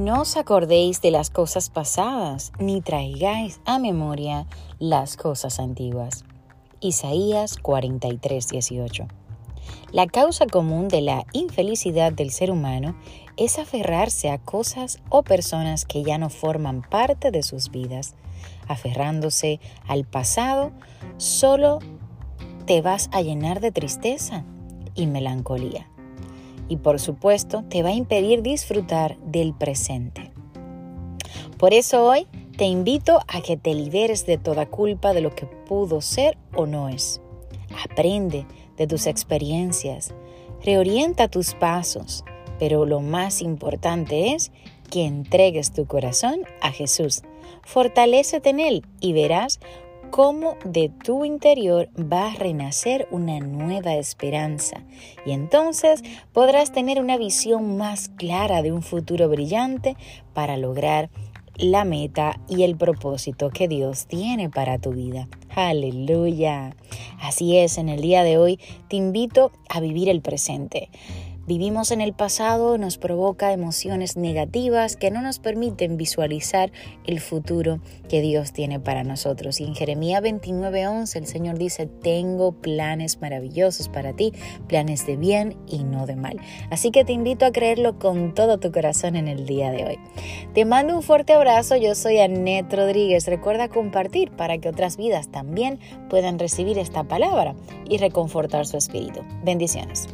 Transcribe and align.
No 0.00 0.22
os 0.22 0.38
acordéis 0.38 1.02
de 1.02 1.10
las 1.10 1.28
cosas 1.28 1.68
pasadas, 1.68 2.52
ni 2.58 2.80
traigáis 2.80 3.60
a 3.66 3.78
memoria 3.78 4.46
las 4.78 5.18
cosas 5.18 5.60
antiguas. 5.60 6.24
Isaías 6.80 7.58
43, 7.58 8.48
18. 8.48 9.08
La 9.92 10.06
causa 10.06 10.46
común 10.46 10.88
de 10.88 11.02
la 11.02 11.26
infelicidad 11.34 12.14
del 12.14 12.30
ser 12.30 12.50
humano 12.50 12.96
es 13.36 13.58
aferrarse 13.58 14.30
a 14.30 14.38
cosas 14.38 15.00
o 15.10 15.22
personas 15.22 15.84
que 15.84 16.02
ya 16.02 16.16
no 16.16 16.30
forman 16.30 16.80
parte 16.80 17.30
de 17.30 17.42
sus 17.42 17.70
vidas. 17.70 18.14
Aferrándose 18.68 19.60
al 19.86 20.06
pasado, 20.06 20.72
solo 21.18 21.78
te 22.64 22.80
vas 22.80 23.10
a 23.12 23.20
llenar 23.20 23.60
de 23.60 23.70
tristeza 23.70 24.46
y 24.94 25.06
melancolía 25.06 25.90
y 26.70 26.76
por 26.76 27.00
supuesto 27.00 27.64
te 27.68 27.82
va 27.82 27.90
a 27.90 27.94
impedir 27.94 28.40
disfrutar 28.40 29.18
del 29.18 29.52
presente. 29.52 30.30
Por 31.58 31.74
eso 31.74 32.06
hoy 32.06 32.26
te 32.56 32.64
invito 32.64 33.20
a 33.28 33.42
que 33.42 33.58
te 33.58 33.74
liberes 33.74 34.24
de 34.24 34.38
toda 34.38 34.66
culpa 34.66 35.12
de 35.12 35.20
lo 35.20 35.34
que 35.34 35.44
pudo 35.44 36.00
ser 36.00 36.38
o 36.54 36.64
no 36.64 36.88
es. 36.88 37.20
Aprende 37.84 38.46
de 38.76 38.86
tus 38.86 39.06
experiencias, 39.06 40.14
reorienta 40.64 41.28
tus 41.28 41.54
pasos, 41.54 42.24
pero 42.58 42.86
lo 42.86 43.00
más 43.00 43.42
importante 43.42 44.32
es 44.32 44.52
que 44.90 45.04
entregues 45.04 45.72
tu 45.72 45.86
corazón 45.86 46.42
a 46.60 46.70
Jesús. 46.70 47.22
Fortalécete 47.62 48.50
en 48.50 48.60
Él 48.60 48.86
y 49.00 49.12
verás 49.12 49.60
cómo 50.10 50.56
de 50.64 50.88
tu 50.88 51.24
interior 51.24 51.88
va 51.96 52.28
a 52.28 52.34
renacer 52.34 53.06
una 53.10 53.38
nueva 53.40 53.94
esperanza 53.94 54.84
y 55.24 55.32
entonces 55.32 56.02
podrás 56.32 56.72
tener 56.72 57.00
una 57.00 57.16
visión 57.16 57.76
más 57.76 58.08
clara 58.08 58.62
de 58.62 58.72
un 58.72 58.82
futuro 58.82 59.28
brillante 59.28 59.96
para 60.34 60.56
lograr 60.56 61.10
la 61.56 61.84
meta 61.84 62.40
y 62.48 62.62
el 62.62 62.76
propósito 62.76 63.50
que 63.50 63.68
Dios 63.68 64.06
tiene 64.06 64.48
para 64.48 64.78
tu 64.78 64.92
vida. 64.92 65.28
Aleluya. 65.54 66.74
Así 67.20 67.58
es, 67.58 67.78
en 67.78 67.88
el 67.88 68.00
día 68.00 68.22
de 68.22 68.38
hoy 68.38 68.58
te 68.88 68.96
invito 68.96 69.52
a 69.68 69.80
vivir 69.80 70.08
el 70.08 70.22
presente. 70.22 70.88
Vivimos 71.46 71.90
en 71.90 72.00
el 72.00 72.12
pasado 72.12 72.78
nos 72.78 72.98
provoca 72.98 73.52
emociones 73.52 74.16
negativas 74.16 74.96
que 74.96 75.10
no 75.10 75.22
nos 75.22 75.38
permiten 75.38 75.96
visualizar 75.96 76.70
el 77.06 77.18
futuro 77.18 77.80
que 78.08 78.20
Dios 78.20 78.52
tiene 78.52 78.78
para 78.78 79.04
nosotros. 79.04 79.60
Y 79.60 79.64
en 79.64 79.74
Jeremías 79.74 80.22
29:11 80.22 81.16
el 81.18 81.26
Señor 81.26 81.58
dice, 81.58 81.86
tengo 81.86 82.52
planes 82.52 83.20
maravillosos 83.20 83.88
para 83.88 84.12
ti, 84.14 84.32
planes 84.68 85.06
de 85.06 85.16
bien 85.16 85.56
y 85.66 85.82
no 85.82 86.06
de 86.06 86.14
mal. 86.14 86.38
Así 86.70 86.90
que 86.90 87.04
te 87.04 87.12
invito 87.12 87.46
a 87.46 87.52
creerlo 87.52 87.98
con 87.98 88.34
todo 88.34 88.58
tu 88.58 88.70
corazón 88.70 89.16
en 89.16 89.26
el 89.26 89.46
día 89.46 89.70
de 89.72 89.84
hoy. 89.84 89.98
Te 90.54 90.64
mando 90.64 90.94
un 90.94 91.02
fuerte 91.02 91.32
abrazo, 91.32 91.76
yo 91.76 91.94
soy 91.94 92.18
Annette 92.18 92.74
Rodríguez. 92.74 93.26
Recuerda 93.26 93.68
compartir 93.68 94.30
para 94.30 94.58
que 94.58 94.68
otras 94.68 94.96
vidas 94.96 95.30
también 95.30 95.80
puedan 96.10 96.38
recibir 96.38 96.78
esta 96.78 97.04
palabra 97.04 97.56
y 97.88 97.96
reconfortar 97.96 98.66
su 98.66 98.76
espíritu. 98.76 99.20
Bendiciones. 99.42 100.06